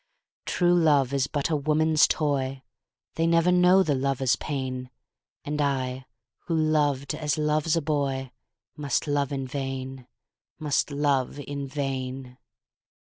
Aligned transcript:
True 0.47 0.73
love 0.73 1.13
is 1.13 1.27
but 1.27 1.51
a 1.51 1.55
woman's 1.55 2.07
toy, 2.07 2.63
They 3.13 3.27
never 3.27 3.51
know 3.51 3.83
the 3.83 3.93
lover's 3.93 4.35
pain, 4.35 4.89
And 5.45 5.61
I 5.61 6.07
who 6.47 6.55
loved 6.55 7.13
as 7.13 7.37
loves 7.37 7.77
a 7.77 7.83
boyMust 7.83 9.05
love 9.05 9.31
in 9.31 9.45
vain, 9.47 10.07
must 10.57 10.89
love 10.89 11.37
in 11.37 11.67
vain. 11.67 12.39